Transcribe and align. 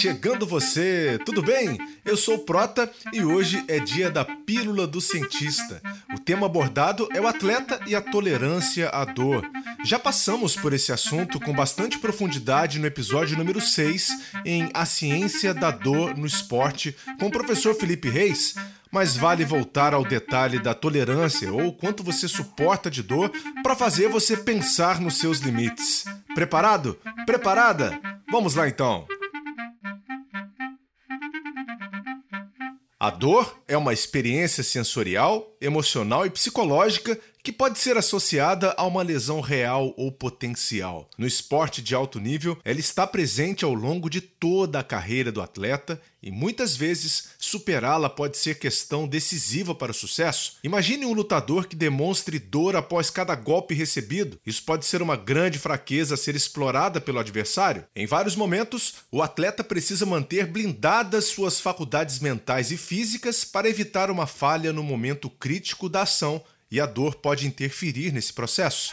Chegando 0.00 0.46
você, 0.46 1.18
tudo 1.26 1.42
bem? 1.42 1.76
Eu 2.04 2.16
sou 2.16 2.36
o 2.36 2.38
Prota 2.38 2.88
e 3.12 3.24
hoje 3.24 3.64
é 3.66 3.80
dia 3.80 4.08
da 4.08 4.24
Pílula 4.24 4.86
do 4.86 5.00
Cientista. 5.00 5.82
O 6.14 6.20
tema 6.20 6.46
abordado 6.46 7.08
é 7.12 7.20
o 7.20 7.26
atleta 7.26 7.80
e 7.84 7.96
a 7.96 8.00
tolerância 8.00 8.90
à 8.90 9.04
dor. 9.04 9.44
Já 9.84 9.98
passamos 9.98 10.54
por 10.54 10.72
esse 10.72 10.92
assunto 10.92 11.40
com 11.40 11.52
bastante 11.52 11.98
profundidade 11.98 12.78
no 12.78 12.86
episódio 12.86 13.36
número 13.36 13.60
6, 13.60 14.10
em 14.44 14.70
A 14.72 14.86
Ciência 14.86 15.52
da 15.52 15.72
Dor 15.72 16.16
no 16.16 16.26
Esporte, 16.26 16.96
com 17.18 17.26
o 17.26 17.32
professor 17.32 17.74
Felipe 17.74 18.08
Reis. 18.08 18.54
Mas 18.92 19.16
vale 19.16 19.44
voltar 19.44 19.94
ao 19.94 20.04
detalhe 20.04 20.60
da 20.60 20.74
tolerância 20.74 21.52
ou 21.52 21.72
quanto 21.72 22.04
você 22.04 22.28
suporta 22.28 22.88
de 22.88 23.02
dor 23.02 23.32
para 23.64 23.74
fazer 23.74 24.08
você 24.08 24.36
pensar 24.36 25.00
nos 25.00 25.18
seus 25.18 25.40
limites. 25.40 26.04
Preparado? 26.36 26.96
Preparada? 27.26 27.98
Vamos 28.30 28.54
lá 28.54 28.68
então! 28.68 29.17
A 33.00 33.10
dor 33.10 33.62
é 33.68 33.76
uma 33.76 33.92
experiência 33.92 34.64
sensorial, 34.64 35.56
emocional 35.60 36.26
e 36.26 36.30
psicológica 36.30 37.18
que 37.42 37.52
pode 37.52 37.78
ser 37.78 37.96
associada 37.96 38.74
a 38.76 38.84
uma 38.84 39.02
lesão 39.02 39.40
real 39.40 39.94
ou 39.96 40.12
potencial. 40.12 41.08
No 41.16 41.26
esporte 41.26 41.80
de 41.80 41.94
alto 41.94 42.20
nível, 42.20 42.58
ela 42.64 42.80
está 42.80 43.06
presente 43.06 43.64
ao 43.64 43.72
longo 43.72 44.10
de 44.10 44.20
toda 44.20 44.80
a 44.80 44.84
carreira 44.84 45.32
do 45.32 45.40
atleta 45.40 46.00
e 46.20 46.30
muitas 46.32 46.76
vezes 46.76 47.28
superá-la 47.38 48.10
pode 48.10 48.36
ser 48.36 48.58
questão 48.58 49.06
decisiva 49.06 49.74
para 49.74 49.92
o 49.92 49.94
sucesso. 49.94 50.56
Imagine 50.64 51.06
um 51.06 51.12
lutador 51.12 51.68
que 51.68 51.76
demonstre 51.76 52.38
dor 52.40 52.74
após 52.74 53.08
cada 53.08 53.34
golpe 53.36 53.72
recebido. 53.72 54.38
Isso 54.44 54.62
pode 54.64 54.84
ser 54.84 55.00
uma 55.00 55.16
grande 55.16 55.58
fraqueza 55.58 56.14
a 56.14 56.18
ser 56.18 56.34
explorada 56.34 57.00
pelo 57.00 57.20
adversário. 57.20 57.84
Em 57.94 58.04
vários 58.04 58.34
momentos, 58.34 58.94
o 59.12 59.22
atleta 59.22 59.62
precisa 59.62 60.04
manter 60.04 60.46
blindadas 60.46 61.26
suas 61.26 61.60
faculdades 61.60 62.18
mentais 62.18 62.72
e 62.72 62.76
físicas 62.76 63.44
para 63.44 63.68
evitar 63.68 64.10
uma 64.10 64.26
falha 64.26 64.72
no 64.72 64.82
momento 64.82 65.30
crítico 65.30 65.47
da 65.88 66.02
ação 66.02 66.44
e 66.70 66.80
a 66.80 66.86
dor 66.86 67.16
pode 67.16 67.46
interferir 67.46 68.12
nesse 68.12 68.32
processo. 68.32 68.92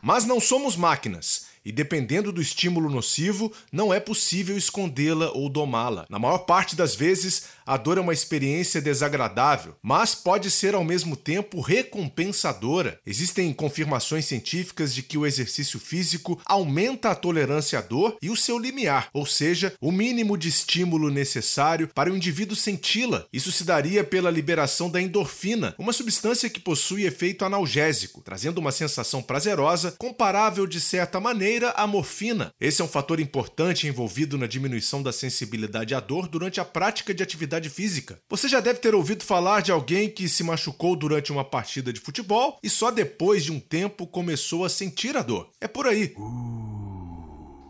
Mas 0.00 0.24
não 0.24 0.40
somos 0.40 0.76
máquinas 0.76 1.37
e 1.68 1.72
dependendo 1.72 2.32
do 2.32 2.40
estímulo 2.40 2.88
nocivo, 2.88 3.52
não 3.70 3.92
é 3.92 4.00
possível 4.00 4.56
escondê-la 4.56 5.30
ou 5.32 5.50
domá-la. 5.50 6.06
Na 6.08 6.18
maior 6.18 6.38
parte 6.38 6.74
das 6.74 6.96
vezes, 6.96 7.42
a 7.66 7.76
dor 7.76 7.98
é 7.98 8.00
uma 8.00 8.14
experiência 8.14 8.80
desagradável, 8.80 9.76
mas 9.82 10.14
pode 10.14 10.50
ser 10.50 10.74
ao 10.74 10.82
mesmo 10.82 11.14
tempo 11.14 11.60
recompensadora. 11.60 12.98
Existem 13.06 13.52
confirmações 13.52 14.24
científicas 14.24 14.94
de 14.94 15.02
que 15.02 15.18
o 15.18 15.26
exercício 15.26 15.78
físico 15.78 16.40
aumenta 16.46 17.10
a 17.10 17.14
tolerância 17.14 17.78
à 17.78 17.82
dor 17.82 18.16
e 18.22 18.30
o 18.30 18.36
seu 18.36 18.58
limiar, 18.58 19.10
ou 19.12 19.26
seja, 19.26 19.74
o 19.78 19.92
mínimo 19.92 20.38
de 20.38 20.48
estímulo 20.48 21.10
necessário 21.10 21.90
para 21.94 22.10
o 22.10 22.16
indivíduo 22.16 22.56
senti-la. 22.56 23.26
Isso 23.30 23.52
se 23.52 23.62
daria 23.62 24.02
pela 24.02 24.30
liberação 24.30 24.88
da 24.88 25.02
endorfina, 25.02 25.74
uma 25.78 25.92
substância 25.92 26.48
que 26.48 26.60
possui 26.60 27.04
efeito 27.04 27.44
analgésico, 27.44 28.22
trazendo 28.22 28.56
uma 28.56 28.72
sensação 28.72 29.20
prazerosa 29.22 29.94
comparável 29.98 30.66
de 30.66 30.80
certa 30.80 31.20
maneira 31.20 31.57
à 31.64 31.86
morfina. 31.86 32.52
Esse 32.60 32.80
é 32.80 32.84
um 32.84 32.88
fator 32.88 33.20
importante 33.20 33.86
envolvido 33.86 34.38
na 34.38 34.46
diminuição 34.46 35.02
da 35.02 35.12
sensibilidade 35.12 35.94
à 35.94 36.00
dor 36.00 36.28
durante 36.28 36.60
a 36.60 36.64
prática 36.64 37.14
de 37.14 37.22
atividade 37.22 37.68
física. 37.68 38.20
Você 38.28 38.48
já 38.48 38.60
deve 38.60 38.80
ter 38.80 38.94
ouvido 38.94 39.24
falar 39.24 39.62
de 39.62 39.72
alguém 39.72 40.08
que 40.08 40.28
se 40.28 40.42
machucou 40.42 40.96
durante 40.96 41.32
uma 41.32 41.44
partida 41.44 41.92
de 41.92 42.00
futebol 42.00 42.58
e 42.62 42.70
só 42.70 42.90
depois 42.90 43.44
de 43.44 43.52
um 43.52 43.60
tempo 43.60 44.06
começou 44.06 44.64
a 44.64 44.68
sentir 44.68 45.16
a 45.16 45.22
dor. 45.22 45.50
É 45.60 45.68
por 45.68 45.86
aí. 45.86 46.14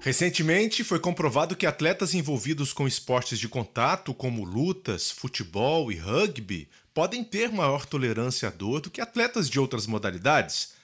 Recentemente, 0.00 0.84
foi 0.84 1.00
comprovado 1.00 1.56
que 1.56 1.66
atletas 1.66 2.14
envolvidos 2.14 2.72
com 2.72 2.86
esportes 2.86 3.38
de 3.38 3.48
contato, 3.48 4.14
como 4.14 4.44
lutas, 4.44 5.10
futebol 5.10 5.90
e 5.90 5.96
rugby, 5.96 6.68
podem 6.94 7.24
ter 7.24 7.50
maior 7.50 7.84
tolerância 7.84 8.48
à 8.48 8.50
dor 8.50 8.80
do 8.80 8.90
que 8.90 9.00
atletas 9.00 9.50
de 9.50 9.58
outras 9.58 9.86
modalidades. 9.86 10.77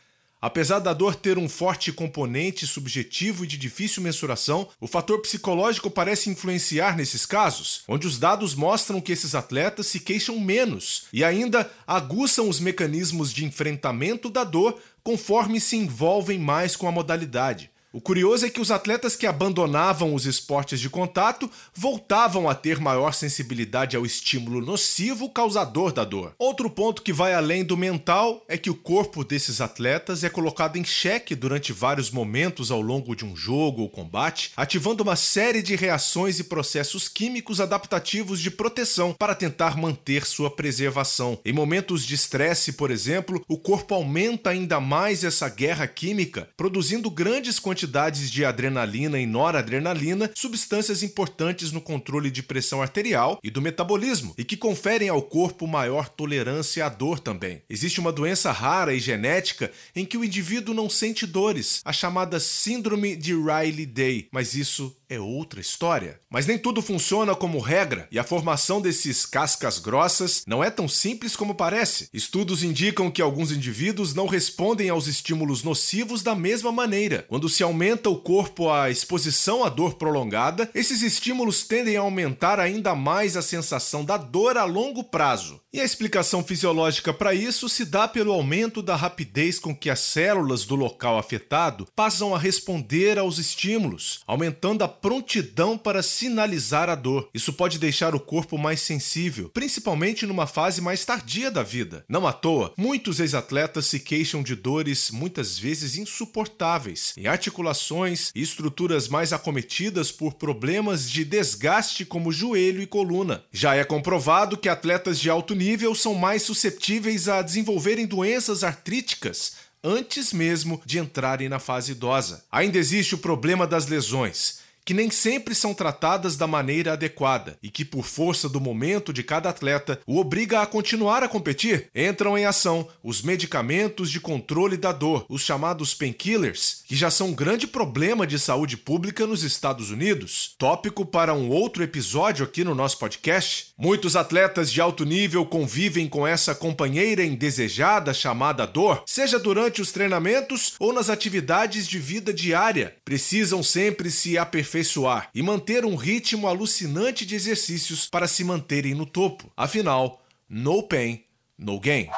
Apesar 0.45 0.79
da 0.79 0.93
dor 0.93 1.15
ter 1.15 1.39
um 1.39 1.49
forte 1.49 1.91
componente 1.91 2.67
subjetivo 2.67 3.45
e 3.45 3.47
de 3.47 3.57
difícil 3.57 4.03
mensuração, 4.03 4.69
o 4.79 4.87
fator 4.87 5.23
psicológico 5.23 5.91
parece 5.91 6.29
influenciar 6.29 6.99
nesses 6.99 7.25
casos, 7.25 7.81
onde 7.89 8.07
os 8.07 8.19
dados 8.19 8.55
mostram 8.55 9.01
que 9.01 9.11
esses 9.11 9.35
atletas 9.35 9.87
se 9.87 9.99
queixam 10.01 10.39
menos 10.39 11.05
e 11.11 11.25
ainda 11.25 11.71
aguçam 11.87 12.47
os 12.47 12.61
mecanismos 12.61 13.33
de 13.33 13.43
enfrentamento 13.43 14.29
da 14.29 14.45
dor 14.45 14.79
conforme 15.03 15.59
se 15.59 15.77
envolvem 15.77 16.39
mais 16.39 16.77
com 16.77 16.87
a 16.87 16.93
modalidade. 16.93 17.71
O 17.95 18.01
curioso 18.01 18.45
é 18.45 18.51
que 18.51 18.61
os 18.61 18.73
atletas 18.73 19.15
que 19.15 19.25
abandonavam 19.25 20.17
os 20.17 20.27
esportes 20.27 20.81
de 20.81 20.91
contato 20.91 21.49
voltavam 21.73 22.51
a 22.51 22.55
ter 22.55 22.81
maior 22.81 23.15
sensibilidade 23.15 23.97
ao 23.97 24.05
estímulo 24.05 24.61
nocivo 24.61 25.31
causador 25.31 25.93
da 25.93 26.03
dor. 26.03 26.35
Outro 26.37 26.69
ponto 26.69 27.03
que 27.03 27.13
vai 27.13 27.35
além 27.35 27.63
do 27.63 27.77
mental 27.77 28.45
é 28.49 28.59
que 28.59 28.69
o 28.69 28.75
corpo 28.75 29.23
desses 29.23 29.61
atletas 29.61 30.25
é 30.25 30.29
colocado 30.29 30.77
em 30.77 30.83
xeque 30.83 31.37
durante 31.37 31.73
vários 31.73 32.11
momentos 32.11 32.73
ao 32.73 32.81
longo 32.81 33.15
de 33.15 33.25
um 33.25 33.37
jogo 33.37 33.83
ou 33.83 33.89
combate, 33.89 34.51
ativando 34.57 35.05
uma 35.05 35.15
série 35.15 35.63
de 35.63 35.77
reações 35.77 36.41
e 36.41 36.45
processos 36.45 37.09
químicos 37.09 37.61
adaptativos 37.61 38.41
de 38.41 38.51
proteção 38.51 39.13
para 39.13 39.37
tentar 39.37 39.77
manter 39.77 40.27
sua 40.27 40.51
preservação. 40.51 41.39
Em 41.45 41.53
momentos 41.53 42.05
de 42.05 42.17
estresse, 42.17 42.73
por 42.73 42.91
exemplo, 42.91 43.45
o 43.47 43.57
corpo 43.57 43.95
aumenta 43.95 44.51
ainda 44.51 44.81
mais 44.81 45.23
essa 45.23 45.49
guerra 45.49 45.87
química, 45.87 46.49
produzindo 46.57 47.09
grandes 47.09 47.61
quantidades 47.61 47.84
quantidades 47.85 48.31
de 48.31 48.45
adrenalina 48.45 49.21
e 49.21 49.27
noradrenalina, 49.27 50.31
substâncias 50.35 51.03
importantes 51.03 51.71
no 51.71 51.81
controle 51.81 52.31
de 52.31 52.43
pressão 52.43 52.81
arterial 52.81 53.39
e 53.45 53.51
do 53.51 53.61
metabolismo, 53.61 54.35
e 54.39 54.45
que 54.45 54.57
conferem 54.57 55.11
ao 55.11 55.21
corpo 55.21 55.67
maior 55.67 56.09
tolerância 56.09 56.87
à 56.87 56.89
dor 56.89 57.19
também. 57.19 57.63
Existe 57.69 58.01
uma 58.01 58.13
doença 58.13 58.51
rara 58.51 58.95
e 58.95 58.99
genética 58.99 59.71
em 59.95 60.07
que 60.07 60.17
o 60.17 60.25
indivíduo 60.25 60.75
não 60.75 60.89
sente 60.89 61.27
dores, 61.27 61.83
a 61.85 61.93
chamada 61.93 62.41
Síndrome 62.41 63.17
de 63.17 63.35
Riley-Day, 63.35 64.29
mas 64.33 64.55
isso 64.55 64.97
é 65.09 65.21
outra 65.21 65.61
história. 65.61 66.21
Mas 66.31 66.47
nem 66.47 66.59
tudo 66.59 66.83
funciona 66.83 67.35
como 67.35 67.61
regra, 67.61 68.09
e 68.11 68.19
a 68.19 68.25
formação 68.25 68.81
desses 68.81 69.27
cascas 69.27 69.79
grossas 69.79 70.43
não 70.47 70.63
é 70.63 70.71
tão 70.71 70.89
simples 70.89 71.37
como 71.37 71.55
parece. 71.55 72.09
Estudos 72.13 72.63
indicam 72.63 73.11
que 73.11 73.23
alguns 73.23 73.53
indivíduos 73.53 74.15
não 74.15 74.27
respondem 74.27 74.89
aos 74.89 75.07
estímulos 75.07 75.63
nocivos 75.63 76.23
da 76.23 76.35
mesma 76.35 76.73
maneira. 76.73 77.25
Quando 77.29 77.49
se 77.49 77.63
aumenta 77.75 78.09
o 78.09 78.17
corpo 78.17 78.71
à 78.71 78.89
exposição 78.89 79.65
à 79.65 79.69
dor 79.69 79.95
prolongada, 79.95 80.71
esses 80.77 81.03
estímulos 81.03 81.65
tendem 81.65 81.97
a 81.97 82.03
aumentar 82.03 82.61
ainda 82.61 82.95
mais 82.95 83.37
a 83.37 83.43
sensação 83.43 84.05
da 84.05 84.17
dor 84.17 84.57
a 84.57 84.65
longo 84.65 85.03
prazo. 85.03 85.61
E 85.75 85.81
a 85.81 85.85
explicação 85.85 86.45
fisiológica 86.45 87.13
para 87.13 87.35
isso 87.35 87.69
se 87.69 87.85
dá 87.85 88.07
pelo 88.07 88.31
aumento 88.31 88.81
da 88.81 88.95
rapidez 88.95 89.59
com 89.59 89.75
que 89.75 89.91
as 89.91 89.99
células 89.99 90.65
do 90.65 90.77
local 90.77 91.19
afetado 91.19 91.89
passam 91.97 92.33
a 92.33 92.39
responder 92.39 93.19
aos 93.19 93.39
estímulos, 93.39 94.21
aumentando 94.25 94.85
a 94.85 94.89
prontidão 94.89 95.77
para 95.77 96.01
sinalizar 96.01 96.89
a 96.89 96.95
dor. 96.95 97.29
Isso 97.35 97.53
pode 97.53 97.81
deixar 97.81 98.15
o 98.15 98.21
corpo 98.21 98.57
mais 98.57 98.83
sensível, 98.83 99.51
principalmente 99.53 100.25
numa 100.27 100.47
fase 100.47 100.81
mais 100.81 101.05
tardia 101.05 101.51
da 101.51 101.65
vida. 101.65 102.05
Não 102.09 102.25
à 102.25 102.33
toa, 102.33 102.73
muitos 102.77 103.19
ex-atletas 103.19 103.87
se 103.87 103.99
queixam 103.99 104.45
de 104.45 104.55
dores 104.55 105.11
muitas 105.11 105.59
vezes 105.59 105.99
insuportáveis 105.99 107.15
em 107.17 107.27
articulações 107.27 108.31
e 108.33 108.41
estruturas 108.41 109.09
mais 109.09 109.33
acometidas 109.33 110.13
por 110.13 110.35
problemas 110.35 111.11
de 111.11 111.25
desgaste 111.25 112.05
como 112.05 112.31
joelho 112.31 112.81
e 112.81 112.87
coluna. 112.87 113.43
Já 113.51 113.75
é 113.75 113.83
comprovado 113.83 114.57
que 114.57 114.69
atletas 114.69 115.19
de 115.19 115.29
alto 115.29 115.53
nível 115.53 115.64
nível 115.65 115.95
são 115.95 116.15
mais 116.15 116.43
susceptíveis 116.43 117.27
a 117.27 117.41
desenvolverem 117.41 118.07
doenças 118.07 118.63
artríticas 118.63 119.53
antes 119.83 120.31
mesmo 120.31 120.81
de 120.85 120.99
entrarem 120.99 121.49
na 121.49 121.59
fase 121.59 121.93
idosa. 121.93 122.45
Ainda 122.53 122.77
existe 122.77 123.15
o 123.15 123.19
problema 123.19 123.67
das 123.67 123.87
lesões 123.87 124.64
que 124.85 124.93
nem 124.93 125.11
sempre 125.11 125.55
são 125.55 125.73
tratadas 125.73 126.37
da 126.37 126.47
maneira 126.47 126.93
adequada 126.93 127.57
e 127.63 127.71
que, 127.71 127.85
por 127.85 128.05
força 128.05 128.49
do 128.49 128.61
momento 128.61 129.13
de 129.13 129.23
cada 129.23 129.49
atleta, 129.49 129.99
o 130.07 130.19
obriga 130.19 130.61
a 130.61 130.67
continuar 130.67 131.23
a 131.23 131.29
competir. 131.29 131.89
Entram 131.95 132.37
em 132.37 132.45
ação 132.45 132.87
os 133.03 133.23
medicamentos 133.23 134.11
de 134.11 134.21
controle 134.21 134.77
da 134.77 134.93
dor, 134.93 135.25
os 135.29 135.43
chamados 135.43 135.95
painkillers, 135.95 136.83
que 136.87 136.95
já 136.95 137.11
são 137.11 137.29
um 137.29 137.35
grande 137.35 137.67
problema 137.67 138.27
de 138.27 138.39
saúde 138.39 138.77
pública 138.77 139.27
nos 139.27 139.43
Estados 139.43 139.91
Unidos. 139.91 140.55
Tópico 140.59 141.07
para 141.07 141.33
um 141.33 141.49
outro 141.49 141.83
episódio 141.83 142.45
aqui 142.45 142.63
no 142.63 142.75
nosso 142.75 142.99
podcast. 142.99 143.73
Muitos 143.79 144.17
atletas 144.17 144.71
de 144.71 144.81
alto 144.81 145.05
nível 145.05 145.47
convivem 145.47 146.09
com 146.09 146.27
essa 146.27 146.55
companheira 146.55 147.25
indesejada 147.25 148.13
chamada 148.13 148.67
dor, 148.67 149.03
seja 149.07 149.39
durante 149.39 149.81
os 149.81 149.93
treinamentos 149.93 150.75
ou 150.79 150.93
nas 150.93 151.09
atividades 151.09 151.87
de 151.87 151.99
vida 151.99 152.33
diária. 152.33 152.97
Precisam 153.05 153.63
sempre 153.63 154.11
se 154.11 154.37
aperfeiçoar 154.37 154.74
aperfeiçoar 154.75 155.29
e 155.33 155.43
manter 155.43 155.85
um 155.85 155.95
ritmo 155.95 156.49
alucinante 156.49 157.25
de 157.25 157.35
exercícios 157.37 158.07
para 158.07 158.27
se 158.27 158.43
manterem 158.43 158.95
no 158.95 159.07
topo. 159.07 159.51
Afinal, 159.57 160.23
no 160.49 160.83
pain, 160.83 161.23
no 161.57 161.79
gain. 161.79 162.09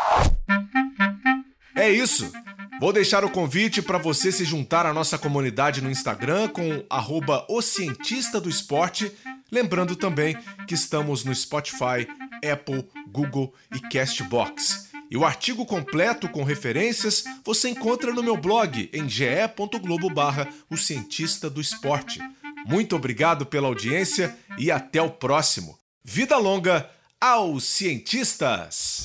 É 1.74 1.90
isso! 1.90 2.30
Vou 2.78 2.92
deixar 2.92 3.24
o 3.24 3.30
convite 3.30 3.80
para 3.80 3.96
você 3.96 4.30
se 4.30 4.44
juntar 4.44 4.84
à 4.84 4.92
nossa 4.92 5.16
comunidade 5.16 5.80
no 5.80 5.90
Instagram 5.90 6.48
com 6.48 6.84
o 7.48 7.62
Cientista 7.62 8.38
do 8.38 8.50
Esporte. 8.50 9.10
Lembrando 9.50 9.96
também 9.96 10.36
que 10.66 10.74
estamos 10.74 11.24
no 11.24 11.34
Spotify, 11.34 12.06
Apple, 12.44 12.86
Google 13.08 13.54
e 13.74 13.80
Castbox. 13.80 14.90
E 15.10 15.16
o 15.16 15.24
artigo 15.24 15.64
completo 15.64 16.28
com 16.28 16.42
referências 16.42 17.24
você 17.44 17.70
encontra 17.70 18.12
no 18.12 18.22
meu 18.22 18.36
blog 18.36 18.90
em 18.92 19.08
ge.globo 19.08 20.10
barra 20.10 20.46
o 20.68 20.76
Cientista 20.76 21.48
do 21.48 21.62
Esporte. 21.62 22.20
Muito 22.66 22.96
obrigado 22.96 23.46
pela 23.46 23.68
audiência 23.68 24.36
e 24.58 24.72
até 24.72 25.00
o 25.00 25.08
próximo. 25.08 25.78
Vida 26.04 26.36
longa 26.36 26.90
aos 27.20 27.62
cientistas! 27.62 29.04